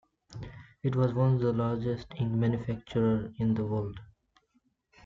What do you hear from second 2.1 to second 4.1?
ink manufacturer in the world.